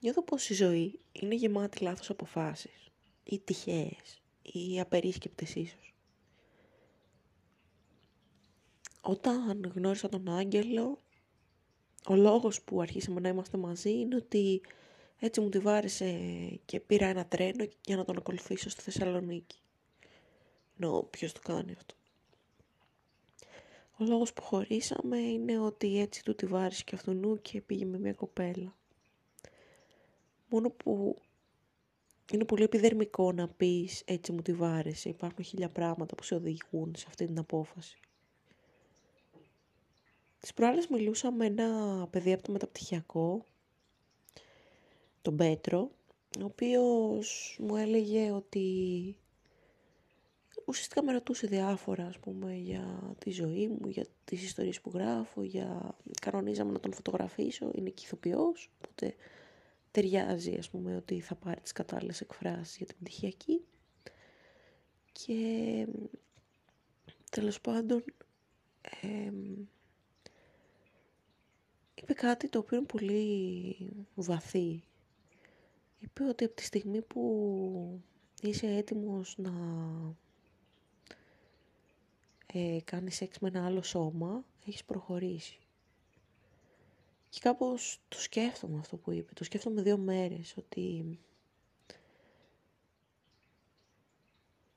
Νιώθω 0.00 0.22
πως 0.22 0.48
η 0.48 0.54
ζωή 0.54 1.00
είναι 1.12 1.34
γεμάτη 1.34 1.82
λάθος 1.82 2.10
αποφάσεις 2.10 2.90
ή 3.24 3.38
τυχαίες 3.38 4.22
ή 4.42 4.80
απερίσκεπτες 4.80 5.54
ίσως. 5.54 5.94
Όταν 9.00 9.72
γνώρισα 9.74 10.08
τον 10.08 10.28
Άγγελο, 10.28 11.02
ο 12.08 12.14
λόγος 12.14 12.62
που 12.62 12.80
αρχίσαμε 12.80 13.20
να 13.20 13.28
είμαστε 13.28 13.58
μαζί 13.58 13.90
είναι 13.90 14.16
ότι 14.16 14.60
έτσι 15.18 15.40
μου 15.40 15.48
τη 15.48 15.58
βάρεσε 15.58 16.18
και 16.64 16.80
πήρα 16.80 17.06
ένα 17.06 17.26
τρένο 17.26 17.68
για 17.84 17.96
να 17.96 18.04
τον 18.04 18.16
ακολουθήσω 18.16 18.70
στη 18.70 18.82
Θεσσαλονίκη. 18.82 19.58
Νο, 20.76 21.02
ποιος 21.02 21.32
το 21.32 21.40
κάνει 21.44 21.72
αυτό. 21.72 21.94
Ο 23.98 24.04
λόγος 24.04 24.32
που 24.32 24.42
χωρίσαμε 24.42 25.18
είναι 25.18 25.58
ότι 25.58 26.00
έτσι 26.00 26.24
του 26.24 26.34
τη 26.34 26.46
βάρεσε 26.46 26.82
και 26.84 26.94
αυτού 26.94 27.38
και 27.42 27.60
πήγε 27.60 27.84
με 27.84 27.98
μια 27.98 28.12
κοπέλα. 28.12 28.78
Μόνο 30.50 30.70
που 30.70 31.16
είναι 32.32 32.44
πολύ 32.44 32.62
επιδερμικό 32.62 33.32
να 33.32 33.48
πεις 33.48 34.02
έτσι 34.04 34.32
μου 34.32 34.42
τη 34.42 34.52
βάρεσε. 34.52 35.08
Υπάρχουν 35.08 35.44
χίλια 35.44 35.68
πράγματα 35.68 36.14
που 36.14 36.22
σε 36.22 36.34
οδηγούν 36.34 36.94
σε 36.96 37.04
αυτή 37.08 37.26
την 37.26 37.38
απόφαση. 37.38 37.98
Τις 40.40 40.54
προάλλες 40.54 40.86
μιλούσα 40.86 41.32
με 41.32 41.46
ένα 41.46 42.06
παιδί 42.10 42.32
από 42.32 42.42
το 42.42 42.52
μεταπτυχιακό, 42.52 43.44
τον 45.22 45.36
Πέτρο, 45.36 45.90
ο 46.40 46.44
οποίος 46.44 47.56
μου 47.60 47.76
έλεγε 47.76 48.30
ότι 48.30 49.16
ουσιαστικά 50.64 51.02
με 51.02 51.12
ρωτούσε 51.12 51.46
διάφορα, 51.46 52.06
ας 52.06 52.18
πούμε, 52.18 52.54
για 52.54 53.14
τη 53.18 53.30
ζωή 53.30 53.68
μου, 53.68 53.88
για 53.88 54.06
τις 54.24 54.42
ιστορίες 54.42 54.80
που 54.80 54.90
γράφω, 54.94 55.42
για... 55.42 55.96
κανονίζαμε 56.20 56.72
να 56.72 56.80
τον 56.80 56.92
φωτογραφίσω, 56.92 57.70
είναι 57.74 57.90
και 57.90 58.02
ηθοποιός, 58.04 58.70
οπότε 58.76 59.14
ταιριάζει, 59.90 60.56
ας 60.58 60.70
πούμε, 60.70 60.96
ότι 60.96 61.20
θα 61.20 61.34
πάρει 61.34 61.60
τις 61.60 61.72
κατάλληλες 61.72 62.20
εκφράσεις 62.20 62.76
για 62.76 62.86
την 62.86 62.96
πτυχιακή. 63.00 63.64
Και 65.12 65.86
τέλος 67.30 67.60
πάντων, 67.60 68.04
είπε 71.94 72.12
κάτι 72.12 72.48
το 72.48 72.58
οποίο 72.58 72.76
είναι 72.78 72.86
πολύ 72.86 73.76
βαθύ. 74.14 74.82
Είπε 75.98 76.24
ότι 76.24 76.44
από 76.44 76.54
τη 76.54 76.62
στιγμή 76.64 77.02
που 77.02 78.00
είσαι 78.42 78.66
έτοιμος 78.66 79.34
να 79.38 79.52
ε, 82.46 82.78
κάνεις 82.84 83.16
σεξ 83.16 83.38
με 83.38 83.48
ένα 83.48 83.64
άλλο 83.66 83.82
σώμα, 83.82 84.44
έχεις 84.66 84.84
προχωρήσει. 84.84 85.59
Και 87.30 87.40
κάπως 87.40 88.00
το 88.08 88.20
σκέφτομαι 88.20 88.78
αυτό 88.78 88.96
που 88.96 89.10
είπε. 89.10 89.32
Το 89.32 89.44
σκέφτομαι 89.44 89.82
δύο 89.82 89.98
μέρες, 89.98 90.56
ότι... 90.56 91.18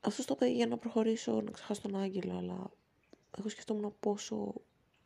Αυτό 0.00 0.24
το 0.24 0.34
είπε 0.36 0.46
για 0.46 0.66
να 0.66 0.78
προχωρήσω, 0.78 1.40
να 1.40 1.50
ξεχάσω 1.50 1.80
τον 1.80 1.96
Άγγελο, 1.96 2.36
αλλά 2.36 2.70
εγώ 3.38 3.48
σκεφτόμουν 3.48 3.94
πόσο 4.00 4.54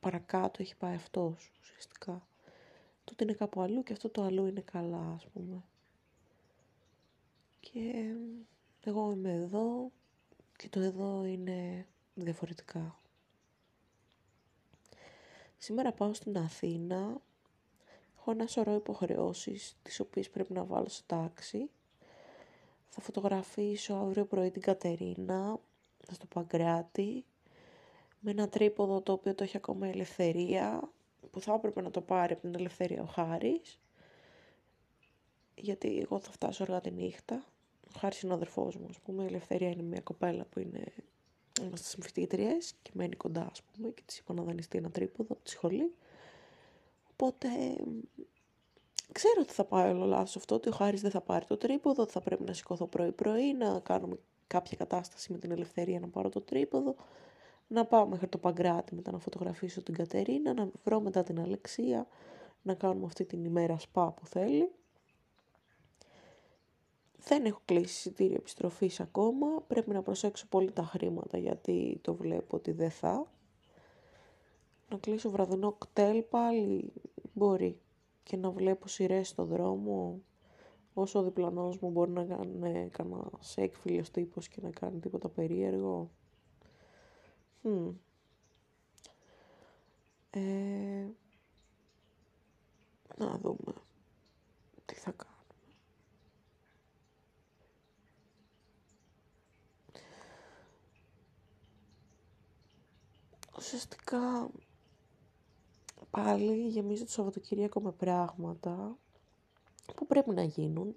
παρακάτω 0.00 0.62
έχει 0.62 0.76
πάει 0.76 0.94
αυτός, 0.94 1.52
ουσιαστικά. 1.60 2.28
Τότε 3.04 3.24
είναι 3.24 3.32
κάπου 3.32 3.60
αλλού 3.60 3.82
και 3.82 3.92
αυτό 3.92 4.08
το 4.08 4.22
αλλού 4.22 4.46
είναι 4.46 4.60
καλά, 4.60 5.12
ας 5.14 5.26
πούμε. 5.26 5.62
Και 7.60 8.14
εγώ 8.84 9.10
είμαι 9.10 9.32
εδώ 9.32 9.92
και 10.56 10.68
το 10.68 10.80
εδώ 10.80 11.24
είναι 11.24 11.86
διαφορετικά. 12.14 13.00
Σήμερα 15.58 15.92
πάω 15.92 16.14
στην 16.14 16.38
Αθήνα, 16.38 17.20
έχω 18.28 18.38
ένα 18.40 18.48
σωρό 18.48 18.74
υποχρεώσεις 18.74 19.76
τις 19.82 20.00
οποίες 20.00 20.30
πρέπει 20.30 20.52
να 20.52 20.64
βάλω 20.64 20.88
σε 20.88 21.02
τάξη. 21.06 21.70
Θα 22.88 23.00
φωτογραφίσω 23.00 23.94
αύριο 23.94 24.24
πρωί 24.24 24.50
την 24.50 24.62
Κατερίνα 24.62 25.60
στο 26.12 26.26
Παγκράτη 26.26 27.24
με 28.20 28.30
ένα 28.30 28.48
τρίποδο 28.48 29.00
το 29.00 29.12
οποίο 29.12 29.34
το 29.34 29.44
έχει 29.44 29.56
ακόμα 29.56 29.86
η 29.86 29.90
Ελευθερία 29.90 30.90
που 31.30 31.40
θα 31.40 31.54
έπρεπε 31.54 31.80
να 31.80 31.90
το 31.90 32.00
πάρει 32.00 32.32
από 32.32 32.42
την 32.42 32.54
Ελευθερία 32.54 33.02
ο 33.02 33.06
Χάρης 33.06 33.78
γιατί 35.54 35.98
εγώ 35.98 36.18
θα 36.18 36.30
φτάσω 36.30 36.62
αργά 36.62 36.80
τη 36.80 36.90
νύχτα. 36.90 37.44
Ο 37.94 37.98
Χάρης 37.98 38.20
είναι 38.20 38.32
ο 38.32 38.34
αδερφός 38.34 38.76
μου, 38.76 38.86
ας 38.88 38.98
πούμε. 38.98 39.22
Η 39.22 39.26
Ελευθερία 39.26 39.68
είναι 39.70 39.82
μια 39.82 40.00
κοπέλα 40.00 40.44
που 40.44 40.58
είναι 40.58 40.84
είμαστε 41.62 41.88
συμφιστήτριες 41.88 42.74
και 42.82 42.90
μένει 42.94 43.16
κοντά, 43.16 43.48
ας 43.50 43.62
πούμε, 43.62 43.90
και 43.90 44.02
της 44.06 44.18
είπα 44.18 44.34
να 44.34 44.42
δανειστεί 44.42 44.78
ένα 44.78 44.90
τρίποδο 44.90 45.32
από 45.34 45.44
τη 45.44 45.50
σχολή. 45.50 45.94
Οπότε, 47.20 47.48
ξέρω 49.12 49.40
ότι 49.40 49.52
θα 49.52 49.64
πάει 49.64 49.90
όλο 49.90 50.04
λάθος 50.04 50.36
αυτό, 50.36 50.54
ότι 50.54 50.68
ο 50.68 50.72
Χάρης 50.72 51.00
δεν 51.00 51.10
θα 51.10 51.20
πάρει 51.20 51.44
το 51.44 51.56
τρίποδο, 51.56 52.02
ότι 52.02 52.12
θα 52.12 52.20
πρέπει 52.20 52.44
να 52.44 52.52
σηκωθώ 52.52 52.86
πρωί-πρωί, 52.86 53.52
να 53.54 53.80
κάνουμε 53.80 54.18
κάποια 54.46 54.76
κατάσταση 54.76 55.32
με 55.32 55.38
την 55.38 55.50
ελευθερία 55.50 56.00
να 56.00 56.08
πάρω 56.08 56.28
το 56.28 56.40
τρίποδο, 56.40 56.94
να 57.66 57.84
πάω 57.84 58.06
μέχρι 58.06 58.26
το 58.26 58.38
Παγκράτη 58.38 58.94
μετά 58.94 59.12
να 59.12 59.18
φωτογραφίσω 59.18 59.82
την 59.82 59.94
Κατερίνα, 59.94 60.52
να 60.52 60.70
βρω 60.84 61.00
μετά 61.00 61.22
την 61.22 61.40
Αλεξία, 61.40 62.06
να 62.62 62.74
κάνουμε 62.74 63.06
αυτή 63.06 63.24
την 63.24 63.44
ημέρα 63.44 63.78
σπα 63.78 64.12
που 64.12 64.26
θέλει. 64.26 64.70
Δεν 67.18 67.44
έχω 67.44 67.60
κλείσει 67.64 67.84
εισιτήριο 67.84 68.36
επιστροφής 68.36 69.00
ακόμα. 69.00 69.46
Πρέπει 69.66 69.90
να 69.90 70.02
προσέξω 70.02 70.46
πολύ 70.48 70.70
τα 70.70 70.82
χρήματα 70.82 71.38
γιατί 71.38 71.98
το 72.02 72.14
βλέπω 72.14 72.56
ότι 72.56 72.72
δεν 72.72 72.90
θα. 72.90 73.26
Να 74.88 74.96
κλείσω 74.98 75.30
βραδινό 75.30 75.72
κτέλ 75.72 76.22
πάλι 76.22 76.92
μπορεί. 77.32 77.80
Και 78.22 78.36
να 78.36 78.50
βλέπω 78.50 78.88
σειρές 78.88 79.28
στο 79.28 79.44
δρόμο 79.44 80.20
όσο 80.94 81.18
ο 81.18 81.22
διπλανός 81.22 81.78
μου 81.78 81.90
μπορεί 81.90 82.10
να 82.10 82.24
κάνει 82.24 82.88
κανένας 82.88 83.28
σε 83.38 83.60
έκφυλιος 83.60 84.10
τύπος 84.10 84.48
και 84.48 84.60
να 84.62 84.70
κάνει 84.70 84.98
τίποτα 85.00 85.28
περίεργο. 85.28 86.10
Hm. 87.62 87.92
Ε, 90.30 91.06
να 93.16 93.38
δούμε 93.38 93.72
τι 94.84 94.94
θα 94.94 95.10
κάνω. 95.10 95.36
ουσιαστικά 103.58 104.50
πάλι 106.10 106.66
γεμίζω 106.68 107.04
το 107.04 107.10
Σαββατοκύριακο 107.10 107.80
με 107.80 107.92
πράγματα 107.92 108.98
που 109.94 110.06
πρέπει 110.06 110.30
να 110.30 110.42
γίνουν. 110.42 110.96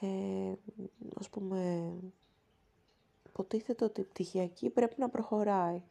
Ε, 0.00 0.52
ας 1.18 1.28
πούμε, 1.28 1.92
υποτίθεται 3.26 3.84
ότι 3.84 4.00
η 4.00 4.04
πτυχιακή 4.04 4.70
πρέπει 4.70 4.94
να 4.98 5.08
προχωράει. 5.08 5.82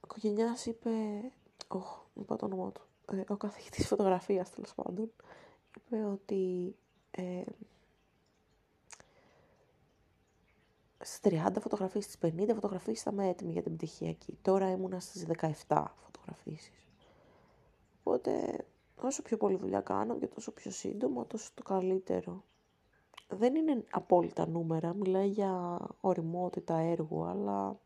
Ο 0.00 0.04
οικογενειάς 0.04 0.66
είπε, 0.66 0.90
όχι, 1.68 1.98
είπα 2.20 2.36
το 2.36 2.46
όνομά 2.46 2.72
του, 2.72 2.82
ε, 3.12 3.24
ο 3.28 3.36
καθηγητής 3.36 3.86
φωτογραφίας 3.86 4.50
τέλος 4.50 4.74
πάντων, 4.74 5.12
είπε 5.76 6.04
ότι 6.04 6.74
ε, 7.10 7.42
στις 11.02 11.20
30 11.32 11.60
φωτογραφίες, 11.60 12.04
στις 12.04 12.18
50 12.18 12.54
φωτογραφίες 12.54 13.02
θα 13.02 13.10
είμαι 13.12 13.28
έτοιμη 13.28 13.52
για 13.52 13.62
την 13.62 13.76
πτυχιακή. 13.76 14.38
Τώρα 14.42 14.70
ήμουνα 14.70 15.00
στις 15.00 15.26
17 15.66 15.84
φωτογραφίσεις. 16.04 16.86
Οπότε 18.02 18.64
όσο 18.96 19.22
πιο 19.22 19.36
πολύ 19.36 19.56
δουλειά 19.56 19.80
κάνω 19.80 20.18
και 20.18 20.26
τόσο 20.26 20.52
πιο 20.52 20.70
σύντομα, 20.70 21.26
τόσο 21.26 21.50
το 21.54 21.62
καλύτερο. 21.62 22.44
Δεν 23.28 23.54
είναι 23.54 23.84
απόλυτα 23.90 24.48
νούμερα, 24.48 24.94
μιλάει 24.94 25.28
για 25.28 25.78
οριμότητα 26.00 26.76
έργου, 26.76 27.24
αλλά 27.24 27.78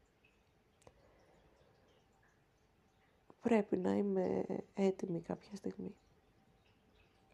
πρέπει 3.41 3.77
να 3.77 3.93
είμαι 3.95 4.45
έτοιμη 4.75 5.21
κάποια 5.21 5.57
στιγμή. 5.57 5.95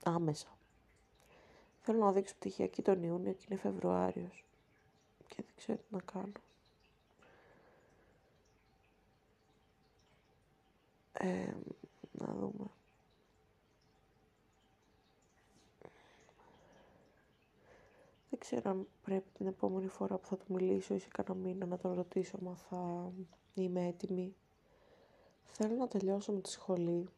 Άμεσα. 0.05 0.49
Θέλω 1.81 2.05
να 2.05 2.12
δείξω 2.12 2.35
πτυχιακή 2.35 2.83
τον 2.83 3.03
Ιούνιο 3.03 3.33
και 3.33 3.44
είναι 3.49 3.59
Φεβρουάριος 3.61 4.44
και 5.31 5.43
δεν 5.43 5.55
ξέρω 5.56 5.79
τι 5.79 5.94
να 5.94 6.00
κάνω. 6.00 6.32
Ε, 11.12 11.53
να 12.12 12.27
δούμε. 12.32 12.71
Δεν 18.31 18.38
ξέρω 18.38 18.71
αν 18.71 18.87
πρέπει 19.05 19.31
την 19.32 19.47
επόμενη 19.47 19.88
φορά 19.88 20.17
που 20.19 20.27
θα 20.27 20.37
του 20.37 20.44
μιλήσω 20.55 20.94
ή 20.94 20.99
σε 20.99 21.09
κανένα 21.09 21.47
μήνα 21.47 21.67
να 21.67 21.79
τον 21.79 21.94
ρωτήσω 21.94 22.38
μα 22.43 22.55
θα 22.55 23.12
είμαι 23.55 23.87
έτοιμη. 23.87 24.35
Θέλω 25.44 25.75
να 25.75 25.88
τελειώσω 25.88 26.33
με 26.33 26.41
τη 26.41 26.50
σχολή. 26.50 27.09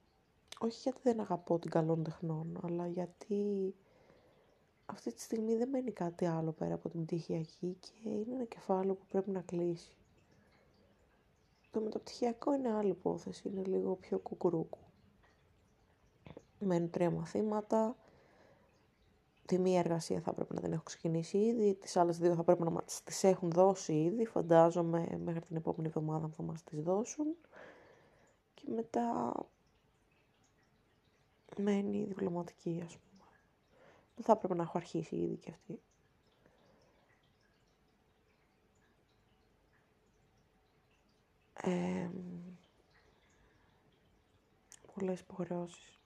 Όχι 0.58 0.80
γιατί 0.82 1.00
δεν 1.02 1.20
αγαπώ 1.20 1.58
την 1.58 1.70
καλών 1.70 2.02
τεχνών, 2.02 2.58
αλλά 2.62 2.86
γιατί 2.86 3.74
αυτή 4.86 5.12
τη 5.12 5.20
στιγμή 5.20 5.56
δεν 5.56 5.68
μένει 5.68 5.90
κάτι 5.90 6.26
άλλο 6.26 6.52
πέρα 6.52 6.74
από 6.74 6.88
την 6.88 7.04
πτυχιακή 7.04 7.76
και 7.80 8.08
είναι 8.08 8.34
ένα 8.34 8.44
κεφάλαιο 8.44 8.94
που 8.94 9.06
πρέπει 9.08 9.30
να 9.30 9.40
κλείσει. 9.40 9.96
Το 11.70 11.80
μεταπτυχιακό 11.80 12.54
είναι 12.54 12.72
άλλη 12.72 12.90
υπόθεση, 12.90 13.48
είναι 13.48 13.62
λίγο 13.64 13.94
πιο 13.94 14.18
κουκουρούκου. 14.18 14.78
Μένουν 16.58 16.90
τρία 16.90 17.10
μαθήματα. 17.10 17.96
Τη 19.46 19.58
μία 19.58 19.78
εργασία 19.78 20.20
θα 20.20 20.32
πρέπει 20.32 20.54
να 20.54 20.60
την 20.60 20.72
έχω 20.72 20.82
ξεκινήσει 20.82 21.38
ήδη, 21.38 21.74
τις 21.74 21.96
άλλες 21.96 22.18
δύο 22.18 22.34
θα 22.34 22.42
πρέπει 22.44 22.62
να 22.62 22.70
μας 22.70 23.02
τις 23.04 23.24
έχουν 23.24 23.50
δώσει 23.50 23.92
ήδη, 24.02 24.26
φαντάζομαι 24.26 25.18
μέχρι 25.24 25.40
την 25.40 25.56
επόμενη 25.56 25.86
εβδομάδα 25.88 26.28
θα 26.28 26.42
μας 26.42 26.64
τις 26.64 26.80
δώσουν. 26.82 27.26
Και 28.54 28.64
μετά 28.74 29.34
μένει 31.56 31.98
η 31.98 32.04
διπλωματική, 32.04 32.82
ας 32.84 32.96
πούμε. 32.96 33.11
Που 34.22 34.28
θα 34.28 34.36
πρέπει 34.36 34.54
να 34.54 34.62
έχω 34.62 34.78
αρχίσει 34.78 35.16
ήδη 35.16 35.36
και 35.36 35.50
αυτή. 35.50 35.80
Ε, 41.62 42.10
πολλές 44.94 45.20
υποχρεώσεις. 45.20 46.00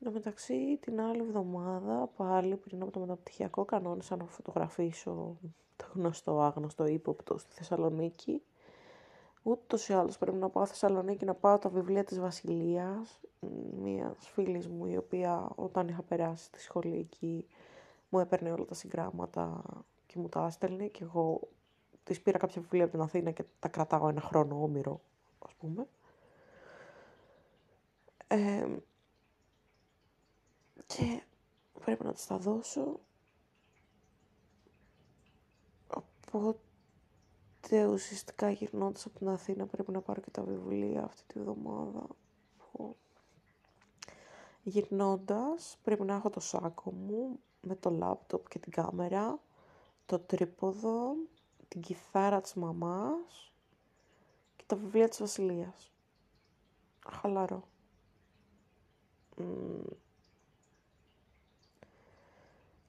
Εν 0.00 0.06
τω 0.06 0.10
μεταξύ, 0.10 0.78
την 0.80 1.00
άλλη 1.00 1.20
εβδομάδα, 1.20 2.06
πάλι 2.16 2.56
πριν 2.56 2.82
από 2.82 2.90
το 2.90 3.00
μεταπτυχιακό, 3.00 3.64
κανόνισα 3.64 4.16
να 4.16 4.24
φωτογραφίσω 4.24 5.36
το 5.76 5.86
γνωστό 5.94 6.40
άγνωστο 6.40 6.86
ύποπτο 6.86 7.38
στη 7.38 7.54
Θεσσαλονίκη. 7.54 8.42
Ούτως 9.42 9.88
ή 9.88 9.92
άλλως 9.92 10.18
πρέπει 10.18 10.36
να 10.36 10.48
πάω 10.48 10.64
στη 10.64 10.78
Θεσσαλονίκη 10.78 11.24
να 11.24 11.34
πάω 11.34 11.58
τα 11.58 11.68
βιβλία 11.68 12.04
της 12.04 12.20
Βασιλείας, 12.20 13.20
μια 13.82 14.14
φίλης 14.18 14.68
μου 14.68 14.86
η 14.86 14.96
οποία 14.96 15.48
όταν 15.54 15.88
είχα 15.88 16.02
περάσει 16.02 16.44
στη 16.44 16.60
σχολή 16.60 16.98
εκεί 16.98 17.46
μου 18.08 18.18
έπαιρνε 18.18 18.52
όλα 18.52 18.64
τα 18.64 18.74
συγγράμματα 18.74 19.62
και 20.06 20.18
μου 20.18 20.28
τα 20.28 20.46
έστελνε 20.46 20.86
και 20.86 21.04
εγώ 21.04 21.40
της 22.04 22.20
πήρα 22.20 22.38
κάποια 22.38 22.60
βιβλία 22.62 22.82
από 22.84 22.92
την 22.92 23.00
Αθήνα 23.02 23.30
και 23.30 23.44
τα 23.58 23.68
κρατάω 23.68 24.08
ένα 24.08 24.20
χρόνο 24.20 24.62
όμοιρο, 24.62 25.00
ας 25.38 25.54
πούμε. 25.54 25.86
και 30.86 31.22
πρέπει 31.84 32.04
να 32.04 32.12
της 32.12 32.26
τα 32.26 32.36
δώσω. 32.38 33.00
Οπότε 36.32 36.58
ουσιαστικά 37.70 38.50
γυρνώντας 38.50 39.06
από 39.06 39.18
την 39.18 39.28
Αθήνα 39.28 39.66
πρέπει 39.66 39.92
να 39.92 40.00
πάρω 40.00 40.20
και 40.20 40.30
τα 40.30 40.42
βιβλία 40.42 41.04
αυτή 41.04 41.22
τη 41.26 41.38
βδομάδα. 41.40 42.06
Γυρνώντας 44.62 45.78
πρέπει 45.82 46.02
να 46.02 46.14
έχω 46.14 46.30
το 46.30 46.40
σάκο 46.40 46.92
μου 46.92 47.40
με 47.60 47.76
το 47.76 47.90
λάπτοπ 47.90 48.48
και 48.48 48.58
την 48.58 48.72
κάμερα, 48.72 49.40
το 50.06 50.18
τρίποδο, 50.18 51.14
την 51.68 51.80
κιθάρα 51.80 52.40
της 52.40 52.54
μαμάς 52.54 53.52
και 54.56 54.64
τα 54.66 54.76
βιβλία 54.76 55.08
της 55.08 55.18
Βασιλείας. 55.18 55.92
Χαλαρό. 57.10 57.62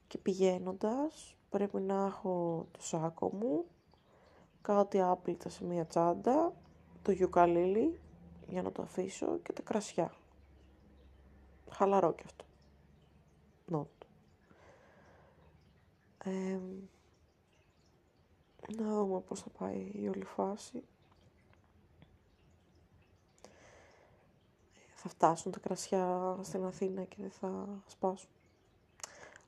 Και 0.06 0.18
πηγαίνοντας 0.18 1.36
πρέπει 1.50 1.80
να 1.80 2.06
έχω 2.06 2.66
το 2.70 2.82
σάκο 2.82 3.32
μου, 3.34 3.64
κάτι 4.64 5.00
άπλυτα 5.00 5.48
σε 5.48 5.64
μία 5.64 5.86
τσάντα, 5.86 6.52
το 7.02 7.12
γιουκαλίλι 7.12 8.00
για 8.48 8.62
να 8.62 8.72
το 8.72 8.82
αφήσω 8.82 9.38
και 9.38 9.52
τα 9.52 9.62
κρασιά. 9.62 10.14
Χαλαρό 11.70 12.12
και 12.12 12.22
αυτό. 12.26 12.44
Νότ. 13.66 13.88
να 18.76 18.94
δούμε 18.94 19.20
πώς 19.20 19.40
θα 19.40 19.48
πάει 19.58 19.90
η 19.94 20.08
όλη 20.08 20.24
φάση. 20.24 20.82
Θα 24.94 25.08
φτάσουν 25.08 25.52
τα 25.52 25.58
κρασιά 25.58 26.38
στην 26.42 26.64
Αθήνα 26.64 27.04
και 27.04 27.16
δεν 27.18 27.30
θα 27.30 27.82
σπάσουν. 27.86 28.30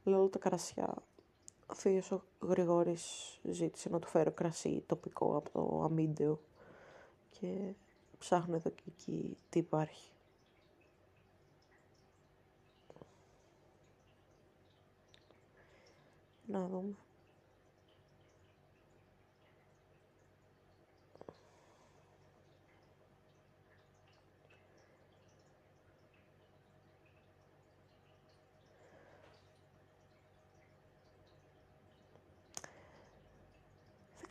Λέω 0.04 0.28
τα 0.28 0.38
κρασιά. 0.38 0.94
Ο 1.66 1.74
φίλος 1.74 2.10
ο 2.10 2.22
Γρηγόρης 2.40 3.38
ζήτησε 3.42 3.88
να 3.88 3.98
του 3.98 4.08
φέρω 4.08 4.30
κρασί 4.32 4.82
τοπικό 4.86 5.36
από 5.36 5.50
το 5.50 5.82
αμίντεο 5.84 6.40
και 7.30 7.72
ψάχνω 8.18 8.54
εδώ 8.54 8.70
και 8.70 8.82
εκεί 8.86 9.36
τι 9.50 9.58
υπάρχει. 9.58 10.10
Να 16.46 16.66
δούμε. 16.66 16.94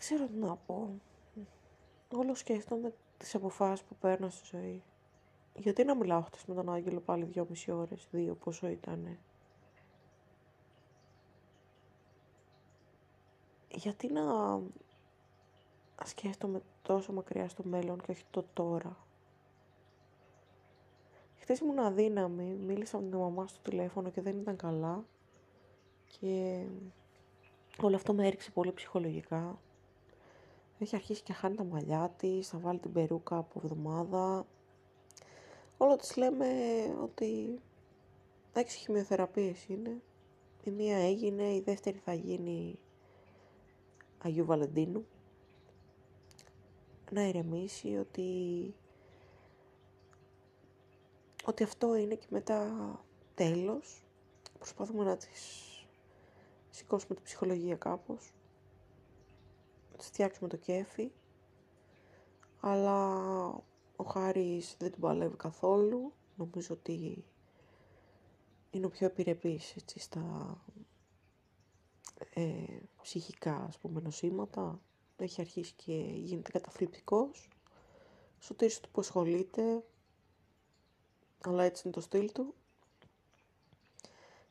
Ξέρω 0.05 0.27
τι 0.27 0.37
να 0.37 0.55
πω. 0.55 1.01
Όλο 2.11 2.35
σκέφτομαι 2.35 2.93
τις 3.17 3.35
αποφάσεις 3.35 3.85
που 3.85 3.95
παίρνω 3.95 4.29
στη 4.29 4.57
ζωή. 4.57 4.83
Γιατί 5.55 5.83
να 5.83 5.95
μιλάω 5.95 6.21
χτες 6.21 6.45
με 6.45 6.53
τον 6.53 6.69
Άγγελο 6.69 6.99
πάλι 6.99 7.23
δυόμιση 7.23 7.71
ώρες, 7.71 8.07
δύο 8.11 8.35
πόσο 8.35 8.67
ήτανε; 8.67 9.19
γιατί 13.69 14.11
να 14.11 14.23
σκέφτομαι 16.05 16.61
τόσο 16.81 17.13
μακριά 17.13 17.49
στο 17.49 17.63
μέλλον 17.63 18.01
και 18.01 18.11
όχι 18.11 18.23
το 18.31 18.45
τώρα; 18.53 18.97
Χθες 21.37 21.59
ήμουν 21.59 21.79
αδύναμη, 21.79 22.43
μίλησα 22.43 22.99
με 22.99 23.09
την 23.09 23.19
μαμά 23.19 23.47
στο 23.47 23.59
τηλέφωνο 23.69 24.09
και 24.09 24.21
δεν 24.21 24.39
ήταν 24.39 24.55
καλά 24.55 25.05
και 26.19 26.65
όλο 27.81 27.95
αυτό 27.95 28.13
με 28.13 28.27
έριξε 28.27 28.51
πολύ 28.51 28.73
ψυχολογικά. 28.73 29.59
Έχει 30.79 30.95
αρχίσει 30.95 31.23
και 31.23 31.33
χάνει 31.33 31.55
τα 31.55 31.63
μαλλιά 31.63 32.13
της, 32.17 32.47
θα 32.47 32.57
βάλει 32.57 32.79
την 32.79 32.91
περούκα 32.91 33.37
από 33.37 33.61
εβδομάδα. 33.63 34.45
Όλο 35.77 35.95
της 35.95 36.15
λέμε 36.15 36.47
ότι 37.01 37.59
έξι 38.53 38.77
χημειοθεραπείες 38.77 39.65
είναι. 39.67 40.01
Η 40.63 40.71
μία 40.71 40.97
έγινε, 40.97 41.53
η 41.53 41.61
δεύτερη 41.61 41.97
θα 41.97 42.13
γίνει 42.13 42.79
Αγίου 44.23 44.45
Βαλεντίνου 44.45 45.05
να 47.11 47.27
ηρεμήσει 47.27 47.97
ότι 47.97 48.29
ότι 51.45 51.63
αυτό 51.63 51.95
είναι 51.95 52.15
και 52.15 52.27
μετά 52.29 52.71
τέλος 53.35 54.05
προσπαθούμε 54.57 55.03
να 55.03 55.17
τις 55.17 55.29
σηκώσουμε 56.69 57.15
την 57.15 57.23
ψυχολογία 57.23 57.75
κάπως 57.75 58.33
να 59.95 60.01
τις 60.01 60.07
φτιάξουμε 60.07 60.49
το 60.49 60.57
κέφι 60.57 61.11
αλλά 62.59 63.17
ο 63.95 64.03
Χάρης 64.03 64.75
δεν 64.79 64.91
την 64.91 65.01
παλεύει 65.01 65.35
καθόλου 65.35 66.13
νομίζω 66.35 66.73
ότι 66.73 67.25
είναι 68.71 68.85
ο 68.85 68.89
πιο 68.89 69.05
επιρρεπής 69.05 69.75
έτσι, 69.75 69.99
στα 69.99 70.57
ε, 72.33 72.79
ψυχικά 73.01 73.55
ας 73.67 73.77
πούμε 73.77 74.01
νοσήματα, 74.01 74.81
έχει 75.17 75.41
αρχίσει 75.41 75.73
και 75.73 75.93
γίνεται 76.15 76.51
καταθλιπτικός. 76.51 77.49
Σωτήρης 78.39 78.79
του 78.79 78.89
που 78.89 78.99
ασχολείται, 78.99 79.83
αλλά 81.41 81.63
έτσι 81.63 81.81
είναι 81.85 81.93
το 81.93 82.01
στυλ 82.01 82.31
του. 82.31 82.53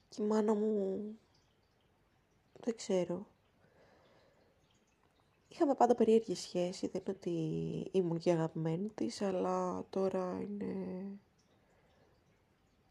Και 0.09 0.23
η 0.23 0.27
μάνα 0.27 0.55
μου, 0.55 1.03
δεν 2.61 2.77
ξέρω. 2.77 3.27
Είχαμε 5.55 5.75
πάντα 5.75 5.95
περίεργη 5.95 6.35
σχέση, 6.35 6.87
δεν 6.87 7.03
είναι 7.07 7.17
ότι 7.17 7.31
ήμουν 7.93 8.19
και 8.19 8.31
αγαπημένη 8.31 8.89
της, 8.89 9.23
αλλά 9.23 9.85
τώρα 9.91 10.41
είναι... 10.41 10.75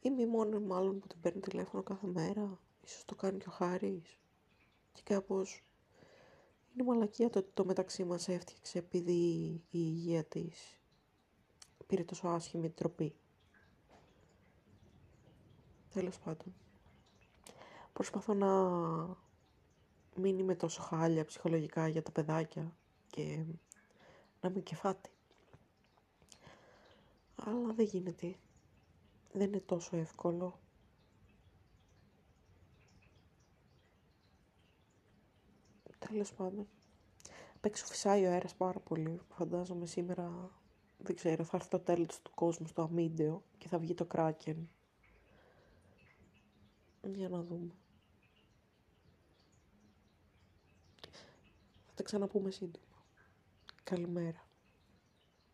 Είμαι 0.02 0.22
η 0.22 0.26
μόνη 0.26 0.60
μάλλον 0.60 1.00
που 1.00 1.08
την 1.08 1.20
παίρνει 1.20 1.40
τηλέφωνο 1.40 1.84
κάθε 1.84 2.08
μέρα. 2.08 2.60
Ίσως 2.84 3.06
το 3.06 3.16
κάνει 3.16 3.38
και 3.38 3.50
ο 3.50 3.52
Χάρης. 3.52 4.20
Και 4.94 5.02
κάπως 5.04 5.64
είναι 6.74 6.84
μαλακία 6.84 7.30
το 7.30 7.40
ότι 7.40 7.52
το 7.54 7.66
μεταξύ 7.66 8.04
μας 8.04 8.28
έφτιαξε 8.28 8.78
επειδή 8.78 9.12
η 9.52 9.62
υγεία 9.70 10.24
της 10.24 10.82
πήρε 11.88 12.04
τόσο 12.04 12.28
άσχημη 12.28 12.70
τροπή. 12.70 13.16
Τέλος 15.94 16.20
πάντων. 16.20 16.54
Προσπαθώ 17.94 18.34
να 18.34 18.48
μην 20.16 20.40
είμαι 20.40 20.56
τόσο 20.56 20.82
χάλια 20.82 21.26
ψυχολογικά 21.26 21.88
για 21.88 22.02
τα 22.02 22.12
παιδάκια 22.12 22.76
και 23.10 23.46
να 24.42 24.50
είμαι 24.50 24.60
κεφάτη. 24.60 25.10
Αλλά 27.36 27.74
δεν 27.74 27.86
γίνεται. 27.86 28.36
Δεν 29.32 29.48
είναι 29.48 29.60
τόσο 29.60 29.98
εύκολο. 29.98 30.60
Τέλος 36.00 36.34
πάντων. 36.34 36.68
Απ' 37.56 37.66
έξω 37.66 37.86
φυσάει 37.86 38.26
ο 38.26 38.30
αέρας 38.30 38.56
πάρα 38.56 38.80
πολύ. 38.80 39.22
Φαντάζομαι 39.30 39.86
σήμερα 39.86 40.52
Δεν 40.98 41.16
ξέρω, 41.16 41.44
θα 41.44 41.58
έρθει 41.58 41.70
το 41.70 41.80
τέλος 41.80 42.22
του 42.22 42.32
κόσμου 42.34 42.68
στο 42.68 42.82
αμίντεο 42.82 43.44
και 43.58 43.68
θα 43.68 43.78
βγει 43.78 43.94
το 43.94 44.06
κράκεν. 44.06 44.70
Για 47.02 47.30
να 47.30 47.44
δούμε. 47.44 47.72
Θα 51.96 52.00
τα 52.00 52.04
ξαναπούμε 52.04 52.52
σύντομα. 52.52 53.06
Καλημέρα. 53.84 54.48